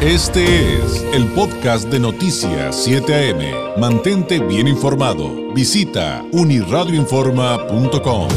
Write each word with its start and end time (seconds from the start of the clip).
Este 0.00 0.76
es 0.76 1.02
el 1.12 1.26
podcast 1.34 1.88
de 1.88 1.98
Noticias 1.98 2.84
7 2.84 3.32
AM. 3.32 3.80
Mantente 3.80 4.38
bien 4.38 4.68
informado. 4.68 5.52
Visita 5.52 6.24
uniradioinforma.com. 6.30 8.28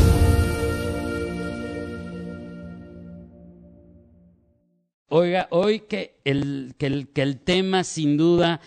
Oiga, 5.10 5.48
hoy 5.52 5.82
que 5.82 6.20
el, 6.26 6.74
que 6.80 6.88
el, 6.88 7.10
que 7.10 7.22
el 7.22 7.38
tema 7.38 7.84
sin 7.84 8.18
duda 8.18 8.60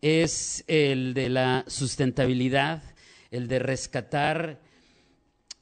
es 0.00 0.64
el 0.66 1.14
de 1.14 1.28
la 1.28 1.64
sustentabilidad, 1.68 2.82
el 3.30 3.46
de 3.46 3.60
rescatar 3.60 4.60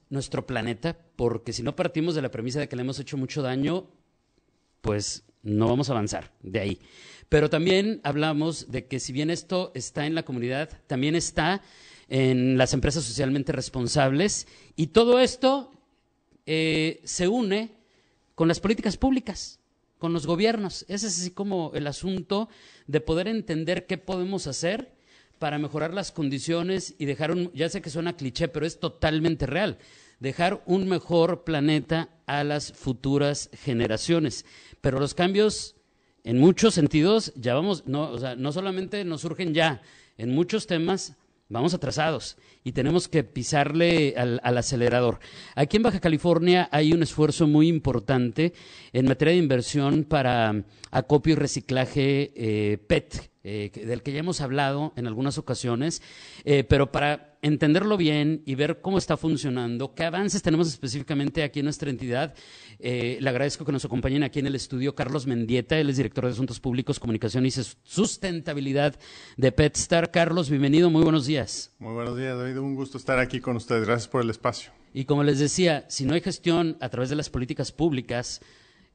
nuestro 0.09 0.47
planeta, 0.47 0.97
porque 1.17 1.53
si 1.53 1.63
no 1.63 1.77
partimos 1.77 2.15
de 2.15 2.23
la 2.23 2.31
premisa 2.31 2.59
de 2.59 2.71
que 2.71 2.77
le 2.77 2.81
hemos 2.83 2.99
hecho 2.99 3.19
mucho 3.19 3.43
daño, 3.43 3.87
pues 4.81 5.25
no 5.43 5.69
vamos 5.69 5.89
a 5.89 5.93
avanzar 5.93 6.33
de 6.43 6.61
ahí. 6.61 6.81
Pero 7.29 7.49
también 7.49 8.01
hablamos 8.03 8.71
de 8.71 8.87
que 8.87 9.01
si 9.01 9.13
bien 9.13 9.31
esto 9.31 9.71
está 9.75 10.07
en 10.07 10.15
la 10.15 10.25
comunidad, 10.25 10.71
también 10.87 11.15
está 11.15 11.63
en 12.09 12.59
las 12.59 12.75
empresas 12.75 13.05
socialmente 13.05 13.53
responsables 13.53 14.49
y 14.75 14.89
todo 14.89 15.21
esto 15.21 15.73
eh, 16.47 17.01
se 17.05 17.29
une 17.29 17.71
con 18.35 18.49
las 18.49 18.59
políticas 18.59 18.97
públicas, 18.97 19.61
con 19.99 20.13
los 20.13 20.27
gobiernos. 20.27 20.85
Ese 20.89 21.07
es 21.07 21.21
así 21.21 21.31
como 21.31 21.71
el 21.75 21.87
asunto 21.87 22.49
de 22.87 23.01
poder 23.01 23.29
entender 23.29 23.87
qué 23.87 23.97
podemos 23.99 24.49
hacer 24.49 24.93
para 25.39 25.59
mejorar 25.59 25.95
las 25.95 26.11
condiciones 26.11 26.95
y 26.99 27.05
dejar 27.05 27.31
un, 27.31 27.53
ya 27.55 27.69
sé 27.69 27.81
que 27.81 27.91
suena 27.91 28.17
cliché, 28.17 28.49
pero 28.49 28.67
es 28.67 28.81
totalmente 28.81 29.47
real, 29.47 29.79
dejar 30.21 30.63
un 30.67 30.89
mejor 30.89 31.45
planeta 31.45 32.11
a 32.27 32.45
las 32.45 32.73
futuras 32.73 33.51
generaciones. 33.53 34.47
Pero 34.81 35.01
los 35.01 35.15
cambios, 35.15 35.75
en 36.23 36.39
muchos 36.39 36.75
sentidos, 36.75 37.33
ya 37.35 37.55
vamos, 37.55 37.85
no, 37.87 38.11
o 38.11 38.19
sea, 38.19 38.37
no 38.37 38.53
solamente 38.53 39.05
nos 39.05 39.23
surgen 39.23 39.53
ya, 39.53 39.83
en 40.17 40.35
muchos 40.35 40.67
temas 40.67 41.17
vamos 41.51 41.75
atrasados 41.75 42.37
y 42.63 42.73
tenemos 42.73 43.09
que 43.09 43.25
pisarle 43.25 44.15
al, 44.17 44.41
acelerador. 44.57 45.19
Aquí 45.57 45.77
en 45.77 45.83
Baja 45.83 46.01
California 46.01 46.69
hay 46.71 46.93
un 46.93 47.03
esfuerzo 47.03 47.47
muy 47.47 47.69
importante 47.69 48.55
en 48.93 49.07
materia 49.07 49.33
de 49.33 49.41
inversión 49.41 50.05
para 50.05 50.65
acopio 50.91 51.33
y 51.33 51.37
reciclaje 51.37 52.33
eh, 52.37 52.79
PET, 52.79 53.31
eh, 53.43 53.71
del 53.75 54.03
que 54.03 54.13
ya 54.13 54.21
hemos 54.21 54.41
hablado 54.41 54.93
en 54.97 55.07
algunas 55.07 55.39
ocasiones, 55.39 56.03
eh, 56.45 56.65
pero 56.65 56.93
para 56.93 57.30
entenderlo 57.43 57.97
bien 57.97 58.43
y 58.45 58.55
ver 58.55 58.81
cómo 58.81 58.99
está 58.99 59.17
funcionando, 59.17 59.95
qué 59.95 60.05
avances 60.05 60.43
tenemos 60.43 60.69
específicamente 60.69 61.43
aquí 61.43 61.61
en 61.61 61.65
nuestra 61.65 61.91
entidad, 61.91 62.35
eh, 62.79 63.19
le 63.21 63.31
agradezco 63.31 63.65
que 63.65 63.73
nos 63.73 63.85
acompañen 63.85 64.23
aquí 64.23 64.41
en 64.41 64.47
el 64.47 64.55
estudio 64.55 64.95
Carlos 64.95 65.27
Mendieta, 65.27 65.79
él 65.79 65.91
es 65.91 65.97
director 65.97 66.25
de 66.25 66.33
Asuntos 66.33 66.61
Públicos, 66.61 67.01
Comunicación 67.01 67.47
y 67.47 67.51
Sustentabilidad 67.51 68.99
de 69.37 69.53
PetStar. 69.53 70.11
Carlos, 70.11 70.51
bienvenido, 70.51 70.91
muy 70.91 71.03
buenos 71.03 71.27
días. 71.27 71.75
Muy 71.79 71.95
buenos 71.95 72.17
días, 72.17 72.37
David, 72.37 72.59
un 72.59 72.75
gusto 72.75 72.99
estar 72.99 73.19
aquí 73.19 73.41
con 73.41 73.57
ustedes, 73.57 73.87
gracias 73.87 74.09
por 74.09 74.23
el 74.23 74.31
espacio. 74.31 74.73
Y 74.93 75.05
como 75.05 75.23
les 75.23 75.39
decía, 75.39 75.87
si 75.89 76.05
no 76.05 76.15
hay 76.15 76.21
gestión 76.21 76.77
a 76.81 76.89
través 76.89 77.11
de 77.11 77.17
las 77.17 77.31
políticas 77.31 77.73
públicas, 77.73 78.41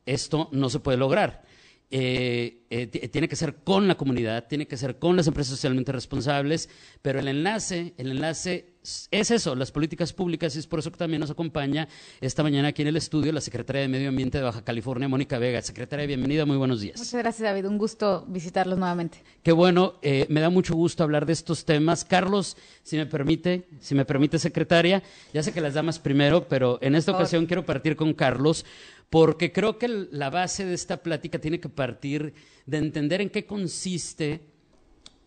esto 0.05 0.49
no 0.51 0.69
se 0.69 0.79
puede 0.79 0.97
lograr. 0.97 1.43
Eh, 1.91 2.65
eh, 2.69 2.87
tiene 2.87 3.27
que 3.27 3.35
ser 3.35 3.55
con 3.63 3.87
la 3.87 3.95
comunidad, 3.95 4.47
tiene 4.47 4.67
que 4.67 4.75
ser 4.75 4.97
con 4.97 5.15
las 5.15 5.27
empresas 5.27 5.51
socialmente 5.51 5.91
responsables, 5.91 6.69
pero 7.01 7.19
el 7.19 7.27
enlace, 7.27 7.93
el 7.97 8.11
enlace 8.11 8.75
es 9.11 9.31
eso, 9.31 9.55
las 9.55 9.71
políticas 9.71 10.13
públicas, 10.13 10.55
y 10.55 10.59
es 10.59 10.67
por 10.67 10.79
eso 10.79 10.91
que 10.91 10.97
también 10.97 11.19
nos 11.19 11.31
acompaña 11.31 11.87
esta 12.21 12.43
mañana 12.43 12.69
aquí 12.69 12.81
en 12.81 12.89
el 12.89 12.97
estudio 12.97 13.31
la 13.31 13.41
secretaria 13.41 13.81
de 13.81 13.87
Medio 13.87 14.09
Ambiente 14.09 14.37
de 14.37 14.43
Baja 14.43 14.63
California, 14.63 15.07
Mónica 15.07 15.39
Vega. 15.39 15.61
Secretaria, 15.61 16.05
bienvenida, 16.05 16.45
muy 16.45 16.57
buenos 16.57 16.81
días. 16.81 16.97
Muchas 16.97 17.13
gracias, 17.13 17.41
David, 17.41 17.67
un 17.67 17.77
gusto 17.77 18.25
visitarlos 18.27 18.77
nuevamente. 18.77 19.23
Qué 19.41 19.51
bueno, 19.51 19.95
eh, 20.01 20.25
me 20.29 20.41
da 20.41 20.49
mucho 20.49 20.75
gusto 20.75 21.03
hablar 21.03 21.25
de 21.25 21.33
estos 21.33 21.65
temas. 21.65 22.05
Carlos, 22.05 22.57
si 22.83 22.97
me 22.97 23.05
permite, 23.05 23.67
si 23.79 23.95
me 23.95 24.05
permite, 24.05 24.37
secretaria, 24.37 25.01
ya 25.33 25.41
sé 25.41 25.51
que 25.51 25.61
las 25.61 25.73
damas 25.73 25.99
primero, 25.99 26.47
pero 26.47 26.77
en 26.81 26.95
esta 26.95 27.11
ocasión 27.11 27.45
quiero 27.45 27.65
partir 27.65 27.95
con 27.95 28.13
Carlos, 28.13 28.65
porque 29.09 29.51
creo 29.51 29.77
que 29.77 29.87
la 29.87 30.29
base 30.29 30.65
de 30.65 30.73
esta 30.73 31.01
plática 31.01 31.39
tiene 31.39 31.59
que 31.59 31.69
partir 31.69 32.33
de 32.65 32.77
entender 32.77 33.21
en 33.21 33.29
qué 33.29 33.45
consiste 33.45 34.41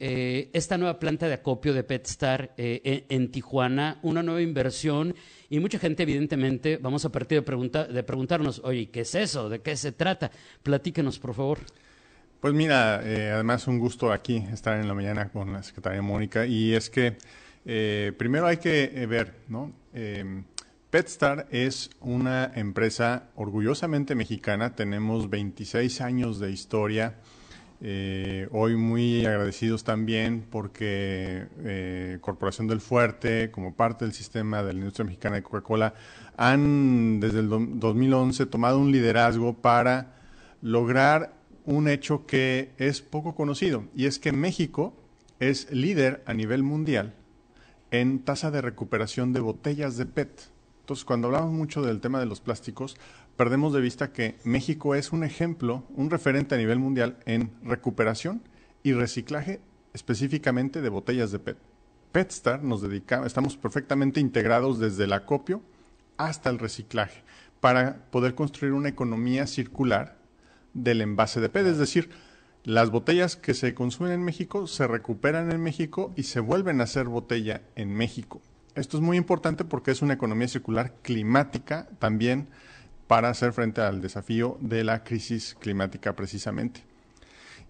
eh, 0.00 0.50
esta 0.52 0.78
nueva 0.78 1.00
planta 1.00 1.26
de 1.26 1.34
acopio 1.34 1.74
de 1.74 1.82
PetStar 1.82 2.54
eh, 2.56 3.04
en, 3.08 3.22
en, 3.22 3.30
Tijuana, 3.32 3.98
una 4.02 4.22
nueva 4.22 4.42
inversión 4.42 5.14
y 5.50 5.58
mucha 5.58 5.80
gente 5.80 6.04
evidentemente 6.04 6.76
vamos 6.76 7.04
a 7.04 7.10
partir 7.10 7.38
de, 7.38 7.42
pregunta, 7.42 7.84
de 7.84 8.02
preguntarnos, 8.04 8.60
oye, 8.64 8.90
¿qué 8.90 9.00
es 9.00 9.14
eso? 9.16 9.48
¿De 9.48 9.60
qué 9.60 9.76
se 9.76 9.90
trata? 9.90 10.30
Platíquenos, 10.62 11.18
por 11.18 11.34
favor. 11.34 11.58
Pues 12.40 12.54
mira, 12.54 13.02
eh, 13.04 13.32
además 13.32 13.66
un 13.66 13.80
gusto 13.80 14.12
aquí 14.12 14.36
estar 14.52 14.78
en 14.78 14.86
la 14.86 14.94
mañana 14.94 15.30
con 15.30 15.52
la 15.52 15.64
secretaria 15.64 16.00
Mónica 16.00 16.46
y 16.46 16.74
es 16.74 16.90
que 16.90 17.16
eh, 17.66 18.12
primero 18.16 18.46
hay 18.46 18.58
que 18.58 19.04
ver, 19.08 19.34
¿no? 19.48 19.72
PetStar 20.90 21.46
es 21.50 21.90
una 22.00 22.50
empresa 22.54 23.28
orgullosamente 23.34 24.14
mexicana, 24.14 24.74
tenemos 24.74 25.28
26 25.28 26.00
años 26.00 26.40
de 26.40 26.50
historia, 26.50 27.16
eh, 27.82 28.48
hoy 28.52 28.74
muy 28.76 29.26
agradecidos 29.26 29.84
también 29.84 30.46
porque 30.50 31.46
eh, 31.58 32.16
Corporación 32.22 32.68
del 32.68 32.80
Fuerte, 32.80 33.50
como 33.50 33.74
parte 33.74 34.06
del 34.06 34.14
sistema 34.14 34.62
de 34.62 34.72
la 34.72 34.78
industria 34.78 35.04
mexicana 35.04 35.36
de 35.36 35.42
Coca-Cola, 35.42 35.92
han 36.38 37.20
desde 37.20 37.40
el 37.40 37.50
do 37.50 37.58
2011 37.60 38.46
tomado 38.46 38.78
un 38.78 38.90
liderazgo 38.90 39.58
para 39.58 40.14
lograr 40.62 41.34
un 41.66 41.88
hecho 41.88 42.24
que 42.24 42.70
es 42.78 43.02
poco 43.02 43.34
conocido, 43.34 43.84
y 43.94 44.06
es 44.06 44.18
que 44.18 44.32
México 44.32 44.94
es 45.38 45.70
líder 45.70 46.22
a 46.24 46.32
nivel 46.32 46.62
mundial 46.62 47.14
en 47.90 48.20
tasa 48.20 48.50
de 48.50 48.62
recuperación 48.62 49.34
de 49.34 49.40
botellas 49.40 49.98
de 49.98 50.06
PET. 50.06 50.57
Entonces, 50.88 51.04
cuando 51.04 51.28
hablamos 51.28 51.52
mucho 51.52 51.82
del 51.82 52.00
tema 52.00 52.18
de 52.18 52.24
los 52.24 52.40
plásticos, 52.40 52.96
perdemos 53.36 53.74
de 53.74 53.82
vista 53.82 54.10
que 54.10 54.38
México 54.44 54.94
es 54.94 55.12
un 55.12 55.22
ejemplo, 55.22 55.84
un 55.90 56.08
referente 56.08 56.54
a 56.54 56.58
nivel 56.58 56.78
mundial 56.78 57.18
en 57.26 57.52
recuperación 57.62 58.40
y 58.82 58.94
reciclaje 58.94 59.60
específicamente 59.92 60.80
de 60.80 60.88
botellas 60.88 61.30
de 61.30 61.40
PET. 61.40 61.58
PetStar 62.10 62.62
nos 62.62 62.80
dedica, 62.80 63.26
estamos 63.26 63.58
perfectamente 63.58 64.18
integrados 64.18 64.78
desde 64.78 65.04
el 65.04 65.12
acopio 65.12 65.60
hasta 66.16 66.48
el 66.48 66.58
reciclaje 66.58 67.22
para 67.60 68.06
poder 68.10 68.34
construir 68.34 68.72
una 68.72 68.88
economía 68.88 69.46
circular 69.46 70.16
del 70.72 71.02
envase 71.02 71.38
de 71.38 71.50
PET, 71.50 71.66
es 71.66 71.76
decir, 71.76 72.08
las 72.64 72.88
botellas 72.88 73.36
que 73.36 73.52
se 73.52 73.74
consumen 73.74 74.12
en 74.12 74.24
México 74.24 74.66
se 74.66 74.86
recuperan 74.86 75.52
en 75.52 75.62
México 75.62 76.14
y 76.16 76.22
se 76.22 76.40
vuelven 76.40 76.80
a 76.80 76.84
hacer 76.84 77.08
botella 77.08 77.60
en 77.76 77.92
México. 77.92 78.40
Esto 78.78 78.96
es 78.96 79.02
muy 79.02 79.16
importante 79.16 79.64
porque 79.64 79.90
es 79.90 80.02
una 80.02 80.14
economía 80.14 80.46
circular 80.46 80.94
climática 81.02 81.88
también 81.98 82.46
para 83.08 83.28
hacer 83.30 83.52
frente 83.52 83.80
al 83.80 84.00
desafío 84.00 84.56
de 84.60 84.84
la 84.84 85.02
crisis 85.02 85.56
climática 85.58 86.14
precisamente. 86.14 86.84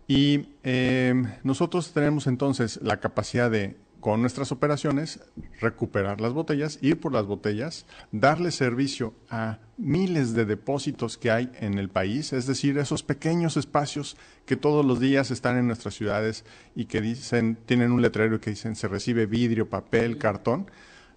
Y 0.06 0.48
eh, 0.64 1.14
nosotros 1.44 1.92
tenemos 1.92 2.26
entonces 2.26 2.78
la 2.82 2.98
capacidad 2.98 3.50
de, 3.50 3.76
con 4.00 4.20
nuestras 4.20 4.52
operaciones, 4.52 5.20
recuperar 5.60 6.20
las 6.20 6.32
botellas, 6.32 6.78
ir 6.82 7.00
por 7.00 7.12
las 7.12 7.24
botellas, 7.24 7.86
darle 8.12 8.50
servicio 8.50 9.14
a 9.30 9.58
miles 9.76 10.34
de 10.34 10.44
depósitos 10.44 11.16
que 11.16 11.30
hay 11.30 11.50
en 11.60 11.78
el 11.78 11.88
país, 11.88 12.32
es 12.32 12.46
decir, 12.46 12.78
esos 12.78 13.02
pequeños 13.02 13.56
espacios 13.56 14.16
que 14.44 14.56
todos 14.56 14.84
los 14.84 14.98
días 15.00 15.30
están 15.30 15.56
en 15.56 15.66
nuestras 15.66 15.94
ciudades 15.94 16.44
y 16.74 16.86
que 16.86 17.00
dicen, 17.00 17.56
tienen 17.66 17.92
un 17.92 18.02
letrero 18.02 18.40
que 18.40 18.50
dicen 18.50 18.76
se 18.76 18.88
recibe 18.88 19.26
vidrio, 19.26 19.68
papel, 19.68 20.18
cartón 20.18 20.70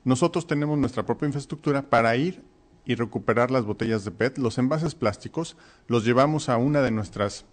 nosotros 0.04 0.48
tenemos 0.48 0.78
nuestra 0.78 1.06
propia 1.06 1.28
infraestructura 1.28 1.84
para 1.84 2.16
ir 2.16 2.42
y 2.86 2.96
recuperar 2.96 3.52
las 3.52 3.66
botellas 3.66 4.04
de 4.04 4.12
PET, 4.12 4.38
los 4.38 4.58
envases 4.58 4.96
plásticos, 4.96 5.56
los 5.88 6.04
llevamos 6.04 6.50
a 6.50 6.58
una 6.58 6.82
de 6.82 6.92
nuestras, 6.92 7.46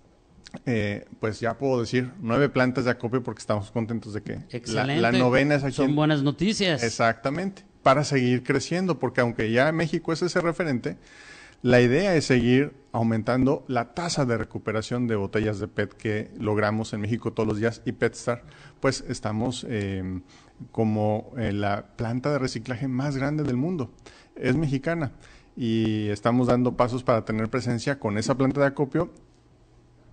eh, 0.64 1.06
pues 1.20 1.40
ya 1.40 1.58
puedo 1.58 1.80
decir, 1.80 2.12
nueve 2.20 2.48
plantas 2.48 2.86
de 2.86 2.92
acopio 2.92 3.22
porque 3.22 3.40
estamos 3.40 3.70
contentos 3.70 4.14
de 4.14 4.22
que 4.22 4.40
la, 4.66 4.86
la, 4.86 5.12
novena 5.12 5.56
es 5.56 5.64
aquí. 5.64 5.74
Son 5.74 5.94
buenas 5.94 6.22
noticias. 6.22 6.82
Exactamente, 6.82 7.64
para 7.82 8.04
seguir 8.04 8.42
creciendo, 8.42 8.98
porque 8.98 9.20
aunque 9.20 9.52
ya 9.52 9.70
México 9.72 10.12
es 10.12 10.22
ese 10.22 10.40
referente, 10.40 10.96
la 11.60 11.80
idea 11.80 12.14
es 12.14 12.24
seguir 12.24 12.72
aumentando 12.92 13.64
la 13.66 13.92
tasa 13.92 14.24
de 14.24 14.38
recuperación 14.38 15.08
de 15.08 15.16
botellas 15.16 15.58
de 15.58 15.68
PET 15.68 15.92
que 15.92 16.30
logramos 16.38 16.92
en 16.92 17.00
México 17.00 17.32
todos 17.32 17.48
los 17.48 17.58
días 17.58 17.82
y 17.84 17.92
PetStar, 17.92 18.44
pues 18.80 19.04
estamos 19.08 19.66
eh, 19.68 20.20
como 20.72 21.32
eh, 21.38 21.52
la 21.52 21.86
planta 21.96 22.32
de 22.32 22.38
reciclaje 22.38 22.88
más 22.88 23.16
grande 23.16 23.42
del 23.42 23.56
mundo. 23.56 23.92
Es 24.36 24.56
mexicana 24.56 25.12
y 25.56 26.08
estamos 26.08 26.46
dando 26.46 26.76
pasos 26.76 27.02
para 27.02 27.24
tener 27.24 27.48
presencia 27.48 27.98
con 27.98 28.18
esa 28.18 28.36
planta 28.36 28.60
de 28.60 28.66
acopio 28.66 29.10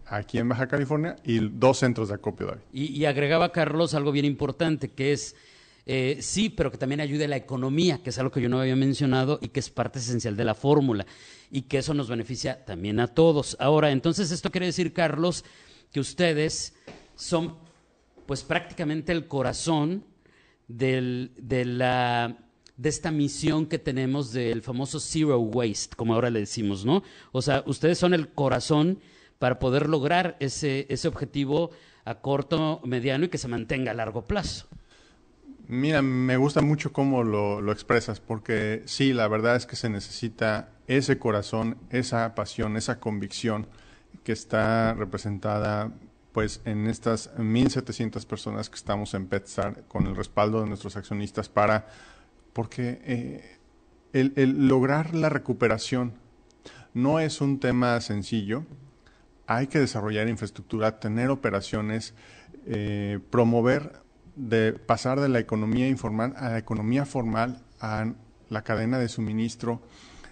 aquí 0.07 0.37
en 0.37 0.49
Baja 0.49 0.67
California 0.67 1.15
y 1.23 1.39
dos 1.39 1.79
centros 1.79 2.09
de 2.09 2.15
acopio. 2.15 2.57
Y, 2.71 2.85
y 2.85 3.05
agregaba 3.05 3.51
Carlos 3.51 3.93
algo 3.93 4.11
bien 4.11 4.25
importante 4.25 4.91
que 4.91 5.13
es 5.13 5.35
eh, 5.87 6.17
sí, 6.21 6.49
pero 6.49 6.71
que 6.71 6.79
también 6.79 6.99
ayude 6.99 7.25
a 7.25 7.27
la 7.27 7.35
economía, 7.35 8.01
que 8.01 8.09
es 8.09 8.17
algo 8.17 8.31
que 8.31 8.41
yo 8.41 8.49
no 8.49 8.59
había 8.59 8.75
mencionado 8.75 9.37
y 9.41 9.49
que 9.49 9.59
es 9.59 9.69
parte 9.69 9.99
esencial 9.99 10.35
de 10.35 10.43
la 10.43 10.55
fórmula 10.55 11.05
y 11.51 11.63
que 11.63 11.77
eso 11.77 11.93
nos 11.93 12.09
beneficia 12.09 12.65
también 12.65 12.99
a 12.99 13.07
todos. 13.07 13.55
Ahora, 13.59 13.91
entonces 13.91 14.31
esto 14.31 14.49
quiere 14.49 14.65
decir, 14.65 14.93
Carlos, 14.93 15.45
que 15.91 15.99
ustedes 15.99 16.73
son 17.15 17.57
pues 18.25 18.43
prácticamente 18.43 19.11
el 19.11 19.27
corazón 19.27 20.03
de, 20.67 21.29
la, 21.65 22.37
de 22.77 22.89
esta 22.89 23.11
misión 23.11 23.65
que 23.65 23.79
tenemos 23.79 24.31
del 24.31 24.61
famoso 24.61 24.99
zero 24.99 25.39
waste, 25.39 25.95
como 25.95 26.13
ahora 26.13 26.29
le 26.29 26.39
decimos, 26.39 26.85
¿no? 26.85 27.03
O 27.31 27.41
sea, 27.41 27.63
ustedes 27.65 27.97
son 27.97 28.13
el 28.13 28.29
corazón 28.29 28.99
para 29.39 29.59
poder 29.59 29.89
lograr 29.89 30.37
ese, 30.39 30.85
ese 30.89 31.07
objetivo 31.07 31.71
a 32.05 32.15
corto, 32.15 32.81
mediano 32.83 33.25
y 33.25 33.29
que 33.29 33.37
se 33.37 33.47
mantenga 33.47 33.91
a 33.91 33.95
largo 33.95 34.25
plazo. 34.25 34.67
Mira, 35.67 36.03
me 36.03 36.37
gusta 36.37 36.61
mucho 36.61 36.93
cómo 36.93 37.23
lo, 37.23 37.59
lo, 37.59 37.71
expresas, 37.71 38.19
porque 38.19 38.83
sí, 38.85 39.13
la 39.13 39.27
verdad 39.27 39.55
es 39.55 39.65
que 39.65 39.75
se 39.75 39.89
necesita 39.89 40.69
ese 40.85 41.17
corazón, 41.17 41.77
esa 41.89 42.35
pasión, 42.35 42.77
esa 42.77 42.99
convicción 42.99 43.67
que 44.23 44.31
está 44.31 44.93
representada 44.93 45.91
pues 46.35 46.59
en 46.65 46.87
estas 46.87 47.33
1.700 47.37 48.25
personas 48.25 48.69
que 48.69 48.75
estamos 48.75 49.13
en 49.13 49.27
PetStar 49.27 49.85
con 49.87 50.05
el 50.05 50.17
respaldo 50.17 50.59
de 50.59 50.67
nuestros 50.67 50.97
accionistas 50.97 51.47
para, 51.47 51.87
porque 52.51 52.99
eh, 53.05 53.57
el, 54.11 54.33
el 54.35 54.67
lograr 54.67 55.15
la 55.15 55.29
recuperación 55.29 56.11
no 56.93 57.21
es 57.21 57.39
un 57.39 57.61
tema 57.61 58.01
sencillo, 58.01 58.65
hay 59.47 59.67
que 59.67 59.79
desarrollar 59.79 60.27
infraestructura, 60.27 60.99
tener 60.99 61.29
operaciones, 61.29 62.13
eh, 62.65 63.19
promover, 63.29 64.01
de 64.35 64.73
pasar 64.73 65.21
de 65.21 65.29
la 65.29 65.39
economía 65.39 65.87
informal 65.87 66.33
a 66.35 66.49
la 66.49 66.57
economía 66.57 67.05
formal, 67.05 67.63
a 67.79 68.11
la 68.49 68.61
cadena 68.61 68.99
de 68.99 69.07
suministro, 69.07 69.81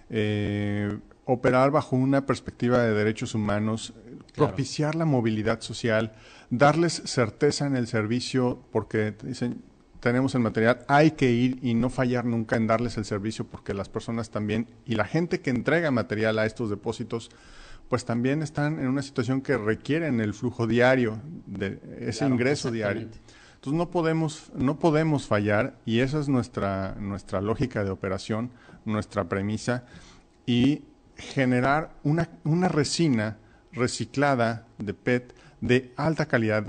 eh, 0.09 0.99
operar 1.23 1.71
bajo 1.71 1.95
una 1.95 2.25
perspectiva 2.25 2.79
de 2.79 2.93
derechos 2.93 3.35
humanos, 3.35 3.93
claro. 4.33 4.49
propiciar 4.49 4.95
la 4.95 5.05
movilidad 5.05 5.61
social, 5.61 6.13
darles 6.49 7.01
certeza 7.05 7.65
en 7.65 7.75
el 7.75 7.87
servicio, 7.87 8.59
porque 8.71 9.15
dicen, 9.23 9.63
tenemos 10.03 10.35
el 10.35 10.41
material, 10.41 10.79
hay 10.89 11.11
que 11.11 11.31
ir 11.31 11.59
y 11.61 11.75
no 11.75 11.89
fallar 11.89 12.25
nunca 12.25 12.57
en 12.57 12.67
darles 12.67 12.97
el 12.97 13.05
servicio, 13.05 13.45
porque 13.45 13.73
las 13.73 13.87
personas 13.87 14.29
también 14.29 14.67
y 14.85 14.95
la 14.95 15.05
gente 15.05 15.39
que 15.39 15.49
entrega 15.49 15.91
material 15.91 16.39
a 16.39 16.45
estos 16.45 16.69
depósitos, 16.69 17.31
pues 17.87 18.03
también 18.03 18.43
están 18.43 18.79
en 18.79 18.87
una 18.87 19.01
situación 19.01 19.41
que 19.41 19.57
requieren 19.57 20.19
el 20.19 20.33
flujo 20.33 20.67
diario, 20.67 21.21
de 21.45 21.79
ese 22.01 22.19
claro, 22.19 22.33
ingreso 22.33 22.69
diario. 22.69 23.07
Entonces 23.63 23.77
no 23.77 23.89
podemos, 23.91 24.51
no 24.55 24.77
podemos 24.77 25.25
fallar 25.25 25.77
y 25.85 25.99
esa 25.99 26.19
es 26.19 26.27
nuestra, 26.27 26.95
nuestra 26.99 27.39
lógica 27.39 27.85
de 27.85 27.91
operación, 27.91 28.51
nuestra 28.83 29.29
premisa 29.29 29.85
y 30.45 30.81
generar 31.15 31.91
una, 32.03 32.29
una 32.43 32.67
resina 32.67 33.37
reciclada 33.73 34.67
de 34.77 34.93
PET 34.93 35.35
de 35.61 35.91
alta 35.95 36.27
calidad. 36.27 36.65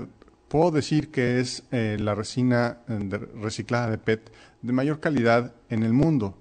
Puedo 0.47 0.71
decir 0.71 1.11
que 1.11 1.39
es 1.39 1.63
eh, 1.71 1.97
la 1.99 2.15
resina 2.15 2.79
de, 2.87 3.17
reciclada 3.17 3.89
de 3.89 3.97
PET 3.97 4.31
de 4.61 4.73
mayor 4.73 4.99
calidad 4.99 5.53
en 5.69 5.83
el 5.83 5.93
mundo 5.93 6.37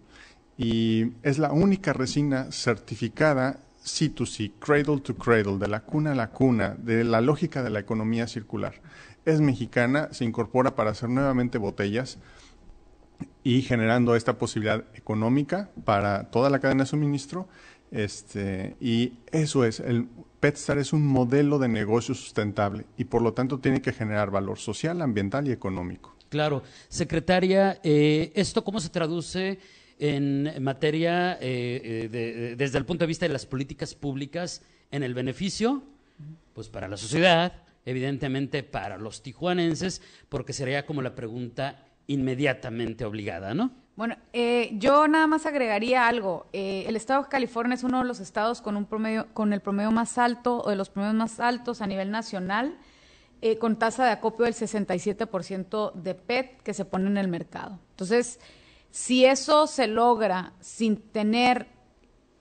y 0.56 1.12
es 1.22 1.38
la 1.38 1.52
única 1.52 1.92
resina 1.92 2.50
certificada 2.52 3.60
C2C, 3.84 4.52
cradle 4.58 5.00
to 5.00 5.14
cradle, 5.16 5.58
de 5.58 5.68
la 5.68 5.80
cuna 5.80 6.12
a 6.12 6.14
la 6.14 6.30
cuna, 6.30 6.74
de 6.78 7.04
la 7.04 7.20
lógica 7.20 7.62
de 7.62 7.70
la 7.70 7.80
economía 7.80 8.26
circular. 8.26 8.80
Es 9.24 9.40
mexicana, 9.40 10.08
se 10.12 10.24
incorpora 10.24 10.74
para 10.74 10.90
hacer 10.90 11.10
nuevamente 11.10 11.58
botellas 11.58 12.18
y 13.42 13.62
generando 13.62 14.16
esta 14.16 14.38
posibilidad 14.38 14.84
económica 14.94 15.70
para 15.84 16.30
toda 16.30 16.50
la 16.50 16.60
cadena 16.60 16.84
de 16.84 16.88
suministro. 16.88 17.48
Este, 17.90 18.76
y 18.80 19.18
eso 19.30 19.64
es, 19.64 19.80
el 19.80 20.08
PetStar 20.44 20.76
es 20.76 20.92
un 20.92 21.06
modelo 21.06 21.58
de 21.58 21.68
negocio 21.68 22.14
sustentable 22.14 22.84
y 22.98 23.04
por 23.04 23.22
lo 23.22 23.32
tanto 23.32 23.60
tiene 23.60 23.80
que 23.80 23.94
generar 23.94 24.30
valor 24.30 24.58
social, 24.58 25.00
ambiental 25.00 25.48
y 25.48 25.52
económico. 25.52 26.14
Claro. 26.28 26.62
Secretaria, 26.90 27.80
eh, 27.82 28.30
¿esto 28.34 28.62
cómo 28.62 28.78
se 28.78 28.90
traduce 28.90 29.58
en 29.98 30.62
materia, 30.62 31.38
eh, 31.40 32.10
de, 32.12 32.56
desde 32.56 32.76
el 32.76 32.84
punto 32.84 33.04
de 33.04 33.06
vista 33.06 33.26
de 33.26 33.32
las 33.32 33.46
políticas 33.46 33.94
públicas, 33.94 34.60
en 34.90 35.02
el 35.02 35.14
beneficio, 35.14 35.82
pues 36.52 36.68
para 36.68 36.88
la 36.88 36.98
sociedad, 36.98 37.62
evidentemente 37.86 38.62
para 38.62 38.98
los 38.98 39.22
tijuanenses, 39.22 40.02
porque 40.28 40.52
sería 40.52 40.84
como 40.84 41.00
la 41.00 41.14
pregunta 41.14 41.86
inmediatamente 42.06 43.06
obligada, 43.06 43.54
¿no? 43.54 43.72
Bueno, 43.96 44.16
eh, 44.32 44.70
yo 44.72 45.06
nada 45.06 45.28
más 45.28 45.46
agregaría 45.46 46.08
algo. 46.08 46.46
Eh, 46.52 46.84
el 46.88 46.96
estado 46.96 47.22
de 47.22 47.28
California 47.28 47.74
es 47.74 47.84
uno 47.84 48.00
de 48.00 48.08
los 48.08 48.18
estados 48.18 48.60
con 48.60 48.76
un 48.76 48.86
promedio, 48.86 49.28
con 49.32 49.52
el 49.52 49.60
promedio 49.60 49.92
más 49.92 50.18
alto 50.18 50.62
o 50.62 50.70
de 50.70 50.76
los 50.76 50.90
promedios 50.90 51.16
más 51.16 51.38
altos 51.38 51.80
a 51.80 51.86
nivel 51.86 52.10
nacional, 52.10 52.76
eh, 53.40 53.56
con 53.58 53.76
tasa 53.76 54.04
de 54.04 54.10
acopio 54.10 54.46
del 54.46 54.54
67% 54.54 55.92
de 55.92 56.14
PET 56.16 56.62
que 56.62 56.74
se 56.74 56.84
pone 56.84 57.06
en 57.06 57.18
el 57.18 57.28
mercado. 57.28 57.78
Entonces, 57.90 58.40
si 58.90 59.26
eso 59.26 59.68
se 59.68 59.86
logra 59.86 60.54
sin 60.58 60.96
tener 60.96 61.68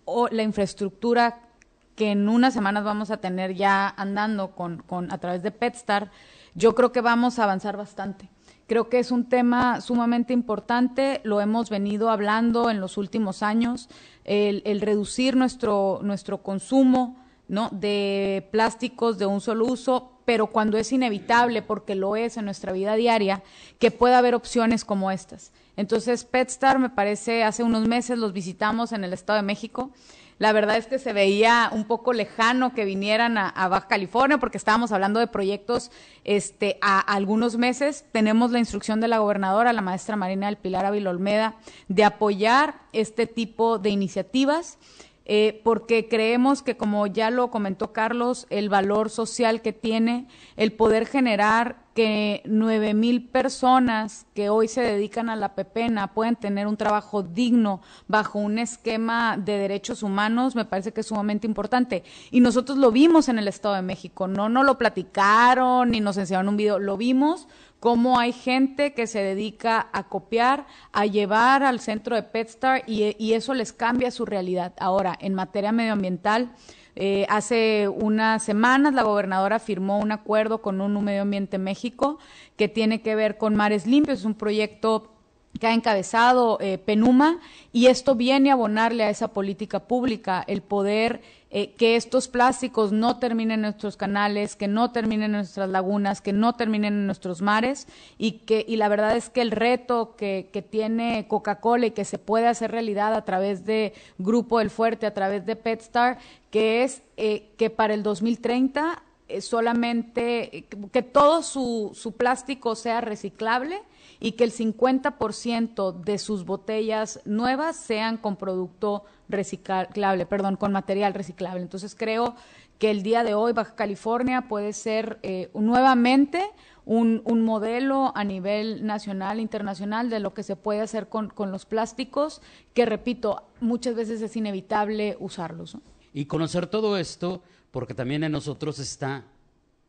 o 0.05 0.29
la 0.29 0.41
infraestructura 0.41 1.49
que 1.95 2.11
en 2.11 2.29
unas 2.29 2.55
semanas 2.55 2.83
vamos 2.83 3.11
a 3.11 3.17
tener 3.17 3.53
ya 3.53 3.87
andando 3.89 4.55
con, 4.55 4.81
con, 4.81 5.11
a 5.11 5.19
través 5.19 5.43
de 5.43 5.51
PetStar, 5.51 6.09
yo 6.55 6.73
creo 6.73 6.91
que 6.91 7.01
vamos 7.01 7.37
a 7.37 7.43
avanzar 7.43 7.77
bastante. 7.77 8.31
Creo 8.73 8.89
que 8.89 8.97
es 8.97 9.11
un 9.11 9.25
tema 9.25 9.81
sumamente 9.81 10.33
importante, 10.33 11.21
lo 11.23 11.41
hemos 11.41 11.69
venido 11.69 12.09
hablando 12.09 12.71
en 12.71 12.81
los 12.81 12.97
últimos 12.97 13.43
años, 13.43 13.87
el, 14.23 14.63
el 14.65 14.81
reducir 14.81 15.35
nuestro, 15.35 15.99
nuestro 16.01 16.41
consumo 16.41 17.23
¿no? 17.47 17.69
de 17.69 18.49
plásticos 18.51 19.19
de 19.19 19.27
un 19.27 19.41
solo 19.41 19.65
uso, 19.65 20.13
pero 20.25 20.47
cuando 20.47 20.79
es 20.79 20.91
inevitable, 20.91 21.61
porque 21.61 21.93
lo 21.93 22.15
es 22.15 22.35
en 22.37 22.45
nuestra 22.45 22.71
vida 22.71 22.95
diaria, 22.95 23.43
que 23.77 23.91
pueda 23.91 24.17
haber 24.17 24.33
opciones 24.33 24.85
como 24.85 25.11
estas. 25.11 25.51
Entonces, 25.77 26.23
PetStar 26.23 26.79
me 26.79 26.89
parece, 26.89 27.43
hace 27.43 27.61
unos 27.61 27.87
meses 27.87 28.17
los 28.17 28.33
visitamos 28.33 28.91
en 28.91 29.03
el 29.03 29.13
Estado 29.13 29.37
de 29.37 29.43
México. 29.43 29.91
La 30.39 30.51
verdad 30.51 30.77
es 30.77 30.87
que 30.87 30.99
se 30.99 31.13
veía 31.13 31.69
un 31.71 31.85
poco 31.85 32.13
lejano 32.13 32.73
que 32.73 32.85
vinieran 32.85 33.37
a, 33.37 33.67
Baja 33.67 33.87
California 33.87 34.37
porque 34.37 34.57
estábamos 34.57 34.91
hablando 34.91 35.19
de 35.19 35.27
proyectos 35.27 35.91
este, 36.23 36.77
a, 36.81 36.99
a, 36.99 37.15
algunos 37.15 37.57
meses. 37.57 38.05
Tenemos 38.11 38.51
la 38.51 38.59
instrucción 38.59 38.99
de 38.99 39.07
la 39.07 39.19
gobernadora, 39.19 39.73
la 39.73 39.81
maestra 39.81 40.15
Marina 40.15 40.47
del 40.47 40.57
Pilar 40.57 40.85
Ávila 40.85 41.11
Olmeda, 41.11 41.55
de 41.87 42.03
apoyar 42.03 42.81
este 42.91 43.27
tipo 43.27 43.79
de 43.79 43.89
iniciativas. 43.89 44.77
Eh, 45.25 45.61
porque 45.63 46.09
creemos 46.09 46.61
que, 46.63 46.75
como 46.75 47.07
ya 47.07 47.29
lo 47.29 47.49
comentó 47.49 47.93
Carlos, 47.93 48.45
el 48.49 48.67
valor 48.67 49.09
social 49.09 49.61
que 49.61 49.71
tiene 49.71 50.27
el 50.57 50.73
poder 50.73 51.05
generar 51.05 51.82
que 51.93 52.41
nueve 52.45 52.93
mil 52.93 53.27
personas 53.29 54.25
que 54.33 54.49
hoy 54.49 54.67
se 54.67 54.81
dedican 54.81 55.29
a 55.29 55.35
la 55.35 55.55
pepena 55.55 56.13
puedan 56.13 56.35
tener 56.35 56.67
un 56.67 56.77
trabajo 56.77 57.23
digno 57.23 57.81
bajo 58.07 58.39
un 58.39 58.57
esquema 58.57 59.37
de 59.37 59.57
derechos 59.57 60.01
humanos, 60.03 60.55
me 60.55 60.65
parece 60.65 60.91
que 60.91 61.01
es 61.01 61.07
sumamente 61.07 61.45
importante. 61.45 62.03
Y 62.31 62.39
nosotros 62.39 62.77
lo 62.77 62.91
vimos 62.91 63.29
en 63.29 63.37
el 63.37 63.47
Estado 63.47 63.75
de 63.75 63.81
México, 63.81 64.27
no 64.27 64.49
nos 64.49 64.65
lo 64.65 64.77
platicaron 64.77 65.91
ni 65.91 65.99
nos 65.99 66.17
enseñaron 66.17 66.49
un 66.49 66.57
video, 66.57 66.79
lo 66.79 66.97
vimos 66.97 67.47
cómo 67.79 68.17
hay 68.17 68.31
gente 68.31 68.93
que 68.93 69.07
se 69.07 69.21
dedica 69.21 69.89
a 69.91 70.07
copiar, 70.07 70.65
a 70.93 71.05
llevar 71.05 71.63
al 71.63 71.81
centro 71.81 72.15
de 72.15 72.23
PetStar 72.23 72.83
y, 72.87 73.13
y 73.19 73.33
eso 73.33 73.53
les 73.53 73.73
cambia 73.73 74.09
su 74.09 74.25
realidad. 74.25 74.73
Ahora, 74.79 75.17
en 75.19 75.33
materia 75.33 75.73
medioambiental, 75.73 76.53
eh, 76.95 77.25
hace 77.29 77.87
unas 77.87 78.43
semanas 78.43 78.93
la 78.93 79.03
gobernadora 79.03 79.59
firmó 79.59 79.99
un 79.99 80.11
acuerdo 80.11 80.61
con 80.61 80.81
un 80.81 81.03
Medio 81.03 81.23
Ambiente 81.23 81.57
México 81.57 82.19
que 82.55 82.67
tiene 82.67 83.01
que 83.01 83.15
ver 83.15 83.37
con 83.37 83.55
mares 83.55 83.87
limpios, 83.87 84.19
es 84.19 84.25
un 84.25 84.35
proyecto 84.35 85.12
que 85.59 85.67
ha 85.67 85.73
encabezado 85.73 86.57
eh, 86.59 86.77
Penuma 86.77 87.39
y 87.71 87.87
esto 87.87 88.15
viene 88.15 88.49
a 88.49 88.53
abonarle 88.53 89.03
a 89.03 89.09
esa 89.09 89.29
política 89.29 89.81
pública, 89.81 90.43
el 90.47 90.61
poder 90.61 91.21
eh, 91.51 91.73
que 91.75 91.95
estos 91.95 92.27
plásticos 92.27 92.91
no 92.91 93.19
terminen 93.19 93.59
en 93.59 93.61
nuestros 93.61 93.95
canales, 93.95 94.55
que 94.55 94.67
no 94.67 94.91
terminen 94.91 95.25
en 95.25 95.31
nuestras 95.33 95.69
lagunas, 95.69 96.21
que 96.21 96.33
no 96.33 96.53
terminen 96.53 96.95
en 96.95 97.05
nuestros 97.05 97.43
mares 97.43 97.87
y 98.17 98.39
que 98.39 98.65
y 98.67 98.77
la 98.77 98.87
verdad 98.87 99.15
es 99.15 99.29
que 99.29 99.41
el 99.41 99.51
reto 99.51 100.15
que, 100.15 100.49
que 100.51 100.63
tiene 100.63 101.27
Coca-Cola 101.27 101.85
y 101.85 101.91
que 101.91 102.05
se 102.05 102.17
puede 102.17 102.47
hacer 102.47 102.71
realidad 102.71 103.13
a 103.13 103.23
través 103.23 103.65
de 103.65 103.93
Grupo 104.17 104.59
El 104.59 104.71
Fuerte, 104.71 105.05
a 105.05 105.13
través 105.13 105.45
de 105.45 105.55
PetStar, 105.55 106.17
que 106.49 106.83
es 106.83 107.03
eh, 107.17 107.51
que 107.57 107.69
para 107.69 107.93
el 107.93 108.01
2030 108.01 109.03
eh, 109.27 109.41
solamente 109.41 110.65
que 110.91 111.01
todo 111.03 111.43
su, 111.43 111.91
su 111.93 112.13
plástico 112.13 112.75
sea 112.75 112.99
reciclable 112.99 113.79
y 114.23 114.31
que 114.31 114.45
el 114.45 114.53
50% 114.53 115.99
de 115.99 116.17
sus 116.17 116.45
botellas 116.45 117.19
nuevas 117.25 117.75
sean 117.75 118.15
con 118.15 118.37
producto 118.37 119.03
reciclable, 119.27 120.25
perdón, 120.25 120.55
con 120.55 120.71
material 120.71 121.13
reciclable. 121.13 121.61
Entonces 121.61 121.93
creo 121.93 122.33
que 122.79 122.89
el 122.89 123.03
día 123.03 123.25
de 123.25 123.33
hoy 123.33 123.51
Baja 123.51 123.75
California 123.75 124.47
puede 124.47 124.71
ser 124.71 125.19
eh, 125.23 125.49
nuevamente 125.53 126.41
un, 126.85 127.21
un, 127.25 127.43
modelo 127.43 128.13
a 128.15 128.23
nivel 128.23 128.85
nacional, 128.85 129.41
internacional 129.41 130.09
de 130.09 130.21
lo 130.21 130.33
que 130.33 130.43
se 130.43 130.55
puede 130.55 130.79
hacer 130.79 131.09
con, 131.09 131.27
con 131.29 131.51
los 131.51 131.65
plásticos, 131.65 132.41
que 132.73 132.85
repito, 132.85 133.43
muchas 133.59 133.93
veces 133.93 134.21
es 134.21 134.37
inevitable 134.37 135.17
usarlos. 135.19 135.77
Y 136.13 136.27
conocer 136.27 136.67
todo 136.67 136.97
esto, 136.97 137.43
porque 137.71 137.93
también 137.93 138.23
en 138.23 138.31
nosotros 138.31 138.79
está 138.79 139.25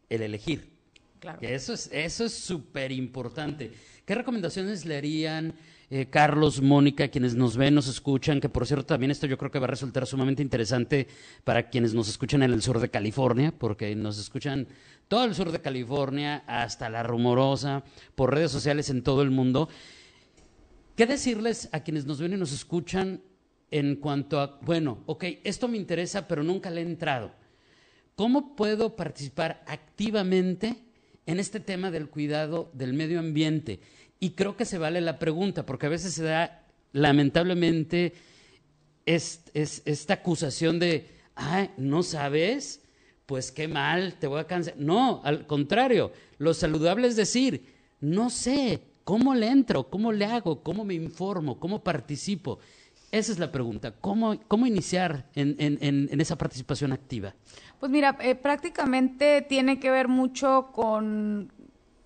el 0.09 0.23
elegir. 0.23 0.74
Eso 1.41 1.73
es 1.73 1.91
eso 1.93 2.25
es 2.25 2.35
súper 2.35 2.93
importante. 2.93 3.73
¿Qué 4.05 4.15
recomendaciones 4.15 4.85
le 4.85 4.97
harían 4.97 5.55
eh, 5.91 6.07
Carlos, 6.11 6.61
Mónica, 6.61 7.09
quienes 7.09 7.35
nos 7.35 7.57
ven, 7.57 7.75
nos 7.75 7.89
escuchan? 7.89 8.41
Que 8.41 8.49
por 8.49 8.67
cierto 8.67 8.87
también 8.87 9.11
esto 9.11 9.27
yo 9.27 9.39
creo 9.39 9.51
que 9.51 9.59
va 9.59 9.65
a 9.65 9.71
resultar 9.71 10.07
sumamente 10.07 10.43
interesante 10.43 11.09
para 11.43 11.71
quienes 11.71 11.95
nos 11.95 12.09
escuchan 12.09 12.43
en 12.43 12.53
el 12.53 12.63
sur 12.63 12.81
de 12.81 12.91
California, 12.91 13.53
porque 13.57 13.95
nos 13.95 14.19
escuchan 14.19 14.69
todo 15.09 15.25
el 15.25 15.35
sur 15.35 15.53
de 15.53 15.61
California 15.61 16.45
hasta 16.47 16.91
la 16.91 17.03
rumorosa 17.03 17.83
por 18.15 18.35
redes 18.35 18.51
sociales 18.51 18.91
en 18.91 19.03
todo 19.03 19.23
el 19.23 19.31
mundo. 19.31 19.69
¿Qué 20.97 21.07
decirles 21.07 21.69
a 21.73 21.81
quienes 21.81 22.07
nos 22.07 22.21
ven 22.21 22.35
y 22.35 22.37
nos 22.37 22.53
escuchan 22.53 23.23
en 23.71 23.97
cuanto 23.97 24.41
a, 24.41 24.59
bueno, 24.63 25.03
ok, 25.07 25.25
esto 25.43 25.67
me 25.67 25.77
interesa, 25.77 26.29
pero 26.29 26.43
nunca 26.43 26.71
le 26.71 26.83
he 26.83 26.85
entrado? 26.85 27.33
¿Cómo 28.15 28.55
puedo 28.55 28.95
participar 28.95 29.65
activamente 29.67 30.84
en 31.27 31.41
este 31.41 31.61
tema 31.61 31.91
del 31.91 32.09
cuidado 32.09 32.71
del 32.75 32.93
medio 32.93 33.19
ambiente? 33.21 33.81
Y 34.21 34.31
creo 34.31 34.57
que 34.57 34.65
se 34.65 34.79
vale 34.79 35.01
la 35.01 35.19
pregunta, 35.19 35.67
porque 35.67 35.87
a 35.87 35.91
veces 35.91 36.15
se 36.15 36.25
da, 36.25 36.65
lamentablemente, 36.93 38.13
es, 39.07 39.43
es- 39.55 39.83
esta 39.85 40.15
acusación 40.15 40.79
de, 40.79 41.09
ay, 41.35 41.71
¿no 41.77 42.03
sabes? 42.03 42.81
Pues 43.27 43.51
qué 43.53 43.69
mal, 43.69 44.15
te 44.15 44.27
voy 44.27 44.41
a 44.41 44.47
cansar. 44.47 44.75
No, 44.79 45.21
al 45.25 45.47
contrario, 45.47 46.13
lo 46.39 46.55
saludable 46.55 47.09
es 47.09 47.17
decir, 47.17 47.67
no 48.01 48.31
sé, 48.31 48.81
¿cómo 49.05 49.35
le 49.35 49.49
entro? 49.49 49.89
¿Cómo 49.91 50.13
le 50.13 50.27
hago? 50.27 50.63
¿Cómo 50.63 50.85
me 50.85 50.95
informo? 50.95 51.59
¿Cómo 51.59 51.83
participo? 51.83 52.59
Esa 53.15 53.31
es 53.31 53.39
la 53.39 53.53
pregunta. 53.53 53.93
¿Cómo, 54.01 54.35
cómo 54.49 54.67
iniciar 54.67 55.27
en, 55.37 55.55
en- 55.61 55.79
en- 56.11 56.21
esa 56.21 56.37
participación 56.37 56.93
activa? 56.93 57.33
Pues 57.79 57.93
mira, 57.93 58.17
eh, 58.21 58.35
prácticamente 58.35 59.41
tiene 59.43 59.79
que 59.79 59.89
ver 59.93 60.09
mucho 60.09 60.71
con, 60.73 61.53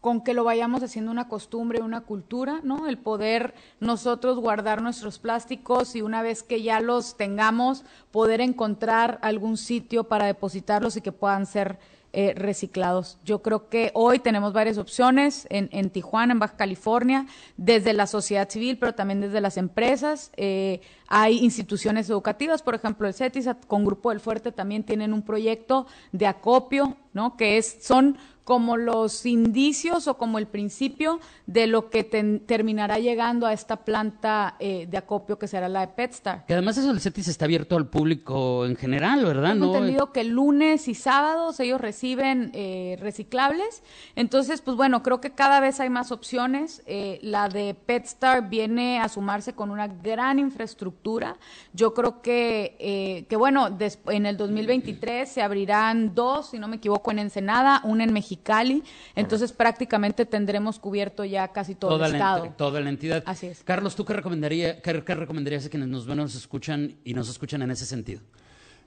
con 0.02 0.22
que 0.22 0.34
lo 0.34 0.44
vayamos 0.44 0.82
haciendo 0.82 1.10
una 1.10 1.26
costumbre, 1.26 1.80
una 1.80 2.02
cultura, 2.02 2.60
¿no? 2.62 2.86
El 2.88 2.98
poder 2.98 3.54
nosotros 3.80 4.38
guardar 4.38 4.82
nuestros 4.82 5.18
plásticos 5.18 5.96
y 5.96 6.02
una 6.02 6.20
vez 6.20 6.42
que 6.42 6.62
ya 6.62 6.80
los 6.82 7.16
tengamos, 7.16 7.86
poder 8.10 8.42
encontrar 8.42 9.18
algún 9.22 9.56
sitio 9.56 10.04
para 10.04 10.26
depositarlos 10.26 10.98
y 10.98 11.00
que 11.00 11.12
puedan 11.12 11.46
ser 11.46 11.78
eh, 12.12 12.32
reciclados. 12.34 13.18
Yo 13.24 13.42
creo 13.42 13.68
que 13.68 13.90
hoy 13.92 14.18
tenemos 14.18 14.52
varias 14.52 14.78
opciones 14.78 15.46
en, 15.50 15.68
en 15.72 15.90
Tijuana, 15.90 16.32
en 16.32 16.38
Baja 16.38 16.56
California, 16.56 17.26
desde 17.56 17.92
la 17.92 18.06
sociedad 18.06 18.48
civil, 18.48 18.78
pero 18.78 18.94
también 18.94 19.20
desde 19.20 19.40
las 19.40 19.58
empresas. 19.58 20.32
Eh, 20.36 20.80
hay 21.06 21.38
instituciones 21.38 22.08
educativas, 22.08 22.62
por 22.62 22.74
ejemplo, 22.74 23.06
el 23.06 23.14
CETIS 23.14 23.48
con 23.66 23.84
Grupo 23.84 24.10
del 24.10 24.20
Fuerte 24.20 24.52
también 24.52 24.84
tienen 24.84 25.12
un 25.12 25.22
proyecto 25.22 25.86
de 26.12 26.26
acopio, 26.26 26.96
¿no? 27.12 27.36
Que 27.36 27.58
es, 27.58 27.78
son 27.82 28.16
como 28.49 28.78
los 28.78 29.26
indicios 29.26 30.09
o 30.09 30.17
como 30.17 30.38
el 30.38 30.47
principio 30.47 31.21
de 31.47 31.67
lo 31.67 31.90
que 31.90 32.02
ten- 32.02 32.40
terminará 32.47 32.99
llegando 32.99 33.45
a 33.47 33.52
esta 33.52 33.76
planta 33.85 34.57
eh, 34.59 34.87
de 34.90 34.97
acopio 34.97 35.38
que 35.38 35.47
será 35.47 35.69
la 35.69 35.81
de 35.81 35.88
PetStar. 35.88 36.47
Que 36.47 36.55
además 36.55 36.78
eso 36.78 36.88
del 36.88 36.99
CETIS 37.02 37.28
está 37.28 37.45
abierto 37.45 37.76
al 37.76 37.88
público 37.88 38.64
en 38.64 38.75
general, 38.76 39.23
¿verdad? 39.26 39.50
Tengo 39.52 39.67
No- 39.67 39.75
entendido 39.75 40.12
que 40.14 40.25
lunes 40.25 40.88
y 40.88 40.95
sábados 40.95 41.61
ellos 41.61 41.78
reciben 41.78 42.50
eh, 42.55 42.97
reciclables. 43.00 43.83
Entonces, 44.17 44.62
pues 44.62 44.78
bueno, 44.78 45.02
creo 45.02 45.21
que 45.21 45.33
cada 45.33 45.61
vez 45.61 45.78
hay 45.81 45.90
más 45.90 46.11
opciones. 46.11 46.83
Eh, 46.87 47.19
la 47.21 47.50
de 47.50 47.75
PetStar 47.75 48.49
viene 48.49 48.99
a 48.99 49.11
sumarse 49.11 49.52
con 49.52 49.71
una 49.71 49.88
gran 49.88 50.38
infraestructura. 50.38 51.37
Yo 51.75 51.93
creo 51.93 52.23
que, 52.23 52.76
eh, 52.78 53.26
que 53.28 53.37
bueno, 53.37 53.69
en 54.07 54.25
el 54.25 54.38
2023 54.38 55.28
se 55.28 55.43
abrirán 55.43 56.14
dos, 56.14 56.49
si 56.52 56.59
no 56.59 56.67
me 56.67 56.76
equivoco, 56.76 57.11
en 57.11 57.19
Ensenada, 57.19 57.83
una 57.85 58.05
en 58.05 58.12
Mexicali. 58.38 58.83
Entonces, 59.14 59.52
prácticamente 59.52 60.25
tendremos 60.25 60.78
cubierto 60.78 61.25
ya 61.25 61.49
casi 61.49 61.75
todo 61.75 61.92
toda 61.92 62.07
el 62.07 62.12
la, 62.12 62.18
estado. 62.18 62.54
toda 62.57 62.80
la 62.80 62.88
entidad. 62.88 63.23
Así 63.26 63.49
es. 63.49 63.62
Carlos, 63.64 63.97
¿tú 63.97 64.04
qué, 64.04 64.14
recomendaría, 64.14 64.80
qué, 64.80 65.02
qué 65.04 65.14
recomendarías 65.14 65.66
a 65.66 65.68
quienes 65.68 65.88
nos 65.88 66.07
ven, 66.07 66.18
nos 66.18 66.35
escuchan 66.35 66.97
y 67.04 67.14
nos 67.14 67.28
escuchan 67.28 67.62
en 67.62 67.71
ese 67.71 67.87
sentido? 67.87 68.21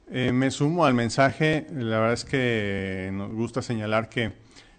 Eh, 0.10 0.32
me 0.32 0.52
sumo 0.52 0.86
al 0.86 0.94
mensaje. 0.94 1.68
La 1.72 2.00
verdad 2.00 2.14
es 2.14 2.26
que 2.26 3.10
nos 3.14 3.32
gusta 3.34 3.62
señalar 3.62 4.10
que 4.10 4.34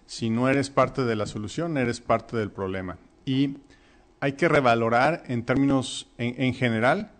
si 0.05 0.29
no 0.29 0.49
eres 0.49 0.69
parte 0.69 1.03
de 1.03 1.15
la 1.15 1.25
solución, 1.25 1.77
eres 1.77 2.01
parte 2.01 2.37
del 2.37 2.51
problema. 2.51 2.97
Y 3.25 3.57
hay 4.19 4.33
que 4.33 4.47
revalorar 4.47 5.23
en 5.27 5.43
términos, 5.43 6.07
en, 6.17 6.41
en 6.41 6.53
general, 6.53 7.11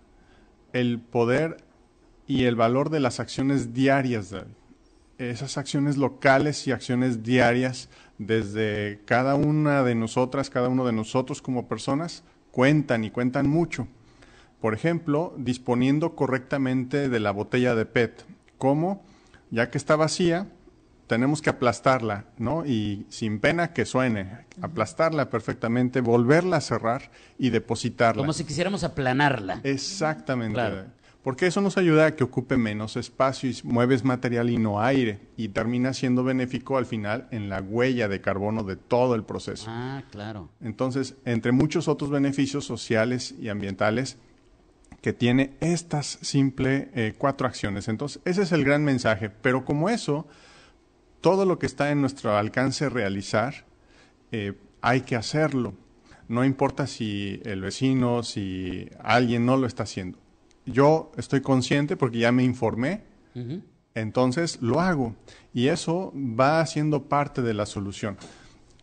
el 0.74 1.00
poder 1.00 1.58
y 2.28 2.46
el 2.46 2.56
valor 2.56 2.90
de 2.90 3.00
las 3.00 3.20
acciones 3.20 3.74
diarias, 3.74 4.32
David. 4.32 4.54
Esas 5.18 5.58
acciones 5.58 5.98
locales 5.98 6.68
y 6.68 6.72
acciones 6.72 7.24
diarias 7.24 7.90
desde 8.18 9.02
cada 9.06 9.36
una 9.36 9.84
de 9.84 9.96
nosotras, 9.96 10.50
cada 10.50 10.70
uno 10.70 10.86
de 10.86 10.94
nosotros 10.94 11.42
como 11.42 11.68
personas, 11.68 12.24
cuentan 12.52 13.04
y 13.04 13.12
cuentan 13.12 13.50
mucho. 13.50 13.88
Por 14.60 14.74
ejemplo, 14.74 15.34
disponiendo 15.38 16.16
correctamente 16.16 17.10
de 17.10 17.20
la 17.20 17.32
botella 17.32 17.76
de 17.76 17.86
PET. 17.86 18.26
¿Cómo? 18.58 19.04
Ya 19.52 19.70
que 19.70 19.78
está 19.78 19.96
vacía, 19.96 20.48
tenemos 21.08 21.42
que 21.42 21.50
aplastarla, 21.50 22.26
¿no? 22.38 22.66
Y 22.66 23.06
sin 23.10 23.40
pena 23.40 23.74
que 23.74 23.86
suene, 23.86 24.46
aplastarla 24.62 25.30
perfectamente, 25.30 26.02
volverla 26.02 26.58
a 26.58 26.62
cerrar 26.62 27.12
y 27.38 27.50
depositarla. 27.50 28.22
Como 28.22 28.34
si 28.34 28.46
quisiéramos 28.46 28.84
aplanarla. 28.84 29.60
Exactamente. 29.64 30.56
Claro. 30.56 30.86
Porque 31.24 31.48
eso 31.48 31.62
nos 31.62 31.78
ayuda 31.78 32.06
a 32.06 32.16
que 32.16 32.26
ocupe 32.26 32.58
menos 32.58 32.98
espacio 32.98 33.50
y 33.50 33.58
mueves 33.64 34.04
material 34.04 34.50
y 34.50 34.58
no 34.58 34.82
aire. 34.82 35.22
Y 35.38 35.50
termina 35.50 35.94
siendo 35.94 36.26
benéfico 36.26 36.78
al 36.78 36.86
final 36.86 37.30
en 37.32 37.48
la 37.48 37.62
huella 37.62 38.10
de 38.10 38.20
carbono 38.20 38.64
de 38.64 38.76
todo 38.76 39.16
el 39.16 39.24
proceso. 39.24 39.68
Ah, 39.70 40.04
claro. 40.12 40.50
Entonces, 40.60 41.16
entre 41.24 41.54
muchos 41.54 41.88
otros 41.88 42.10
beneficios 42.10 42.66
sociales 42.66 43.36
y 43.40 43.48
ambientales 43.48 44.18
que 45.02 45.14
tiene 45.14 45.54
estas 45.62 46.18
simple 46.22 46.90
eh, 46.94 47.14
cuatro 47.18 47.48
acciones. 47.48 47.88
Entonces, 47.88 48.22
ese 48.26 48.42
es 48.42 48.52
el 48.52 48.66
gran 48.66 48.84
mensaje. 48.84 49.30
Pero 49.30 49.64
como 49.64 49.90
eso, 49.90 50.28
todo 51.22 51.46
lo 51.46 51.58
que 51.58 51.68
está 51.68 51.92
en 51.92 52.02
nuestro 52.02 52.38
alcance 52.38 52.90
realizar, 52.90 53.66
eh, 54.34 54.54
hay 54.82 55.02
que 55.02 55.16
hacerlo. 55.16 55.74
No 56.28 56.44
importa 56.44 56.86
si 56.86 57.42
el 57.46 57.62
vecino, 57.62 58.24
si 58.24 58.90
alguien 59.02 59.46
no 59.46 59.56
lo 59.56 59.68
está 59.68 59.84
haciendo. 59.84 60.23
Yo 60.66 61.12
estoy 61.18 61.42
consciente 61.42 61.98
porque 61.98 62.20
ya 62.20 62.32
me 62.32 62.44
informé, 62.44 63.04
entonces 63.96 64.62
lo 64.62 64.80
hago. 64.80 65.16
Y 65.54 65.68
eso 65.68 66.14
va 66.16 66.66
siendo 66.66 67.04
parte 67.10 67.42
de 67.42 67.54
la 67.54 67.66
solución. 67.66 68.18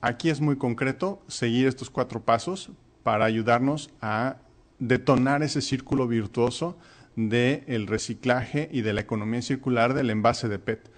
Aquí 0.00 0.30
es 0.30 0.40
muy 0.40 0.56
concreto 0.56 1.22
seguir 1.26 1.66
estos 1.66 1.90
cuatro 1.90 2.22
pasos 2.22 2.70
para 3.02 3.24
ayudarnos 3.24 3.90
a 4.00 4.36
detonar 4.78 5.42
ese 5.42 5.60
círculo 5.60 6.06
virtuoso 6.08 6.78
del 7.16 7.86
reciclaje 7.86 8.68
y 8.72 8.82
de 8.82 8.92
la 8.92 9.02
economía 9.02 9.42
circular 9.42 9.94
del 9.94 10.10
envase 10.10 10.48
de 10.48 10.58
PET. 10.58 10.90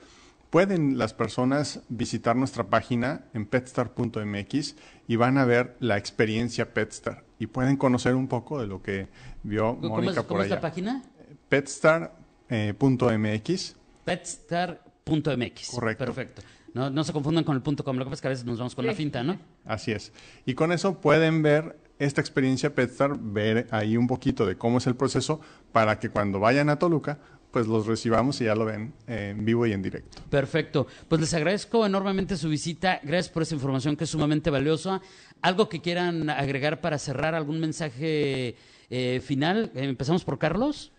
Pueden 0.51 0.99
las 0.99 1.15
personas 1.15 1.81
visitar 1.89 2.37
nuestra 2.37 2.69
página 2.69 3.25
en 3.33 3.47
petstar.mx 3.47 4.77
y 5.09 5.17
van 5.17 5.39
a 5.39 5.47
ver 5.47 5.77
la 5.81 5.97
experiencia 5.97 6.75
Petstar 6.75 7.25
y 7.39 7.47
pueden 7.47 7.79
conocer 7.79 8.15
un 8.15 8.29
poco 8.29 8.61
de 8.61 8.67
lo 8.67 8.83
que 8.83 9.09
vio 9.43 9.77
¿Cómo, 9.81 9.97
Mónica 9.97 10.13
es, 10.13 10.17
por 10.19 10.27
cómo 10.27 10.43
es 10.43 10.49
la 10.49 10.57
allá. 10.57 10.61
página? 10.61 11.03
Petstar.mx 11.49 13.77
Petstar.mx. 14.05 15.71
Correcto. 15.71 16.05
Perfecto. 16.05 16.43
No, 16.75 16.91
no 16.91 17.05
se 17.05 17.13
confundan 17.13 17.45
con 17.45 17.55
el 17.55 17.63
punto 17.63 17.85
com. 17.85 17.97
Lo 17.97 18.05
que 18.05 18.11
pasa 18.11 18.15
es 18.15 18.21
que 18.23 18.29
a 18.29 18.31
veces 18.31 18.45
nos 18.47 18.59
vamos 18.59 18.75
con 18.75 18.87
la 18.87 18.95
finta, 18.95 19.23
¿no? 19.23 19.39
Así 19.65 19.93
es. 19.93 20.13
Y 20.47 20.55
con 20.55 20.73
eso 20.73 21.01
pueden 21.01 21.43
ver 21.43 21.79
esta 21.99 22.21
experiencia 22.21 22.75
Petstar, 22.75 23.19
ver 23.19 23.69
ahí 23.71 23.97
un 23.97 24.07
poquito 24.07 24.47
de 24.47 24.57
cómo 24.57 24.79
es 24.79 24.87
el 24.87 24.97
proceso 24.97 25.41
para 25.71 25.99
que 25.99 26.09
cuando 26.09 26.41
vayan 26.41 26.71
a 26.71 26.79
Toluca, 26.79 27.19
pues 27.51 27.67
los 27.67 27.87
recibamos 27.87 28.41
y 28.41 28.45
ya 28.45 28.55
lo 28.55 28.65
ven 28.65 28.95
en 29.07 29.45
vivo 29.45 29.67
y 29.67 29.73
en 29.73 29.83
directo. 29.83 30.23
Perfecto. 30.31 30.87
Pues 31.09 31.21
les 31.21 31.35
agradezco 31.35 31.85
enormemente 31.85 32.39
su 32.39 32.49
visita. 32.49 32.99
Gracias 33.03 33.29
por 33.29 33.43
esa 33.43 33.55
información 33.55 33.95
que 33.95 34.05
es 34.05 34.11
sumamente 34.11 34.49
valiosa. 34.49 35.03
¿Algo 35.43 35.69
que 35.69 35.83
quieran 35.83 36.31
agregar 36.31 36.81
para 36.81 36.99
cerrar? 36.99 37.35
¿Algún 37.35 37.61
mensaje 37.61 38.57
eh, 38.93 39.21
final? 39.25 39.73
Eh, 39.75 39.85
Empezamos 39.85 40.23
por 40.23 40.39
Carlos. 40.39 40.93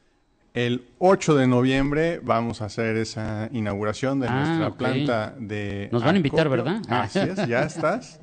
El 0.54 0.86
8 1.00 1.36
de 1.36 1.48
noviembre 1.48 2.20
vamos 2.24 2.62
a 2.62 2.66
hacer 2.66 2.98
esa 2.98 3.50
inauguración 3.54 4.20
de 4.20 4.28
Ah, 4.28 4.46
nuestra 4.46 4.78
planta 4.78 5.36
de 5.40 5.90
Nos 5.92 6.04
van 6.04 6.16
a 6.16 6.18
invitar. 6.18 6.50
¿verdad? 6.50 6.82
Así 6.90 7.20
es, 7.20 7.48
ya 7.48 7.64
estás. 7.64 8.20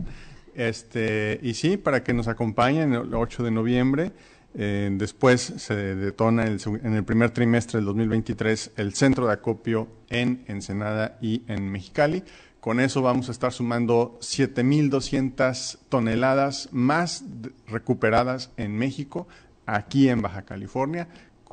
Este, 0.54 1.40
y 1.42 1.54
sí, 1.54 1.76
para 1.76 2.04
que 2.04 2.12
nos 2.12 2.28
acompañen 2.28 2.92
el 2.92 3.14
8 3.14 3.42
de 3.44 3.50
noviembre. 3.50 4.12
Eh, 4.54 4.90
después 4.92 5.40
se 5.40 5.74
detona 5.94 6.42
el 6.42 6.60
en 6.82 6.94
el 6.94 7.04
primer 7.04 7.30
trimestre 7.30 7.78
del 7.78 7.86
2023 7.86 8.72
el 8.76 8.94
centro 8.94 9.28
de 9.28 9.32
acopio 9.34 9.86
en 10.08 10.42
Ensenada 10.48 11.18
y 11.20 11.42
en 11.46 11.70
Mexicali. 11.70 12.24
Con 12.60 12.80
eso 12.80 13.00
vamos 13.00 13.28
a 13.28 13.32
estar 13.32 13.52
sumando 13.52 14.18
7.200 14.20 15.78
toneladas 15.88 16.68
más 16.72 17.24
recuperadas 17.68 18.50
en 18.56 18.76
México, 18.76 19.28
aquí 19.74 20.08
en 20.08 20.22
Baja 20.22 20.42
California, 20.42 21.08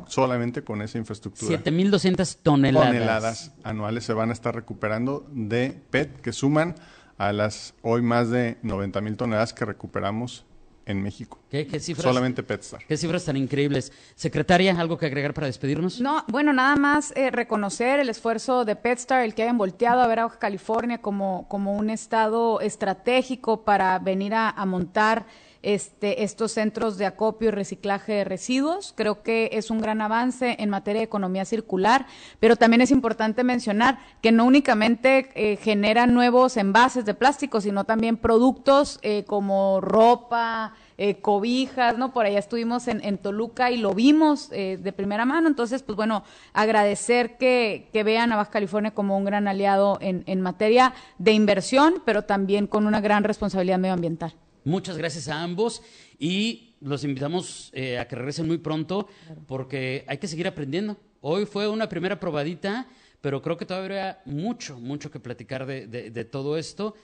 solamente 0.07 0.63
con 0.63 0.81
esa 0.81 0.97
infraestructura. 0.97 1.57
7.200 1.63 2.38
toneladas. 2.41 2.89
toneladas 2.89 3.51
anuales 3.63 4.03
se 4.03 4.13
van 4.13 4.29
a 4.29 4.33
estar 4.33 4.53
recuperando 4.55 5.25
de 5.31 5.79
PET 5.89 6.21
que 6.21 6.33
suman 6.33 6.75
a 7.17 7.33
las 7.33 7.74
hoy 7.81 8.01
más 8.01 8.29
de 8.29 8.57
90 8.62 9.01
mil 9.01 9.17
toneladas 9.17 9.53
que 9.53 9.65
recuperamos 9.65 10.45
en 10.86 11.03
México. 11.03 11.39
¿Qué, 11.50 11.67
qué 11.67 11.79
cifras? 11.79 12.03
Solamente 12.03 12.43
PetStar. 12.43 12.86
Qué 12.88 12.95
cifras 12.95 13.25
tan 13.25 13.36
increíbles. 13.36 13.91
Secretaria, 14.15 14.79
¿algo 14.79 14.97
que 14.97 15.05
agregar 15.05 15.33
para 15.33 15.47
despedirnos? 15.47 16.00
No, 16.00 16.24
bueno, 16.29 16.53
nada 16.53 16.77
más 16.77 17.12
eh, 17.17 17.29
reconocer 17.29 18.00
el 18.00 18.07
esfuerzo 18.07 18.63
de 18.63 18.77
PetStar, 18.77 19.25
el 19.25 19.36
que 19.36 19.43
hayan 19.43 19.57
volteado 19.57 20.01
a 20.01 20.07
ver 20.07 20.19
a 20.19 20.24
Baja 20.24 20.39
California 20.39 21.00
como, 21.00 21.45
como 21.50 21.74
un 21.74 21.89
estado 21.89 22.62
estratégico 22.62 23.65
para 23.65 24.00
venir 24.00 24.33
a, 24.33 24.50
a 24.50 24.65
montar 24.65 25.25
este, 25.67 26.24
estos 26.24 26.53
centros 26.53 26.97
de 26.97 27.05
acopio 27.05 27.50
y 27.50 27.51
reciclaje 27.51 28.13
de 28.13 28.24
residuos. 28.24 28.93
Creo 28.95 29.21
que 29.21 29.50
es 29.51 29.69
un 29.69 29.81
gran 29.81 30.00
avance 30.00 30.55
en 30.59 30.69
materia 30.69 31.01
de 31.01 31.05
economía 31.05 31.43
circular, 31.43 32.05
pero 32.39 32.55
también 32.55 32.79
es 32.79 32.89
importante 32.89 33.43
mencionar 33.43 34.00
que 34.21 34.31
no 34.31 34.45
únicamente 34.45 35.29
eh, 35.36 35.57
generan 35.57 36.13
nuevos 36.13 36.55
envases 36.55 37.03
de 37.03 37.13
plástico, 37.13 37.59
sino 37.59 37.83
también 37.83 38.15
productos 38.15 38.97
eh, 39.01 39.25
como 39.27 39.81
ropa, 39.81 40.74
eh, 40.97 41.19
cobijas, 41.19 41.97
¿no? 41.97 42.13
Por 42.13 42.25
allá 42.25 42.39
estuvimos 42.39 42.88
en, 42.88 43.03
en 43.03 43.17
Toluca 43.17 43.69
y 43.69 43.75
lo 43.75 43.93
vimos 43.93 44.50
eh, 44.53 44.79
de 44.81 44.93
primera 44.93 45.25
mano. 45.25 45.50
Entonces, 45.50 45.83
pues 45.83 45.97
bueno, 45.97 46.24
agradecer 46.53 47.36
que, 47.38 47.89
que, 47.91 48.03
vean 48.03 48.31
a 48.31 48.38
Baja 48.38 48.51
California 48.51 48.91
como 48.91 49.17
un 49.17 49.25
gran 49.25 49.50
aliado 49.50 49.97
en, 50.00 50.24
en 50.27 50.39
materia 50.39 50.93
de 51.17 51.33
inversión, 51.33 51.95
pero 52.05 52.24
también 52.24 52.67
con 52.67 52.88
una 52.88 53.01
gran 53.01 53.25
responsabilidad 53.25 53.79
medioambiental. 53.79 54.33
Muchas 54.64 54.98
gracias 54.98 55.28
a 55.28 55.42
ambos 55.42 55.82
y 56.20 56.76
los 56.82 57.04
invitamos 57.04 57.70
eh, 57.74 57.98
a 57.98 58.08
que 58.08 58.16
regresen 58.16 58.48
muy 58.48 58.58
pronto 58.58 59.08
porque 59.48 60.04
hay 60.08 60.18
que 60.18 60.28
seguir 60.28 60.48
aprendiendo. 60.48 60.98
Hoy 61.22 61.46
fue 61.46 61.68
una 61.68 61.90
primera 61.90 62.20
probadita, 62.20 62.88
pero 63.22 63.42
creo 63.42 63.58
que 63.58 63.66
todavía 63.66 64.22
hay 64.26 64.32
mucho, 64.32 64.80
mucho 64.80 65.10
que 65.10 65.20
platicar 65.20 65.66
de, 65.66 65.88
de, 65.88 66.12
de 66.12 66.26
todo 66.26 66.58
esto 66.58 66.96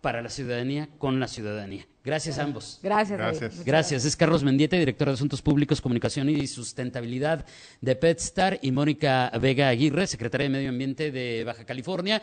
para 0.00 0.22
la 0.22 0.28
ciudadanía, 0.28 0.88
con 0.98 1.18
la 1.18 1.26
ciudadanía. 1.26 1.86
Gracias 2.04 2.38
a 2.38 2.44
ambos. 2.44 2.78
Gracias. 2.82 3.18
Gracias. 3.18 3.64
Gracias. 3.64 4.04
Es 4.04 4.16
Carlos 4.16 4.44
Mendieta, 4.44 4.76
director 4.76 5.08
de 5.08 5.14
Asuntos 5.14 5.42
Públicos, 5.42 5.80
Comunicación 5.80 6.30
y 6.30 6.46
Sustentabilidad 6.46 7.44
de 7.80 7.96
PetStar, 7.96 8.58
y 8.62 8.70
Mónica 8.70 9.30
Vega 9.40 9.68
Aguirre, 9.68 10.06
secretaria 10.06 10.44
de 10.44 10.50
Medio 10.50 10.68
Ambiente 10.68 11.10
de 11.10 11.44
Baja 11.44 11.64
California. 11.64 12.22